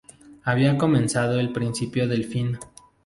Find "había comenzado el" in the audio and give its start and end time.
0.43-1.51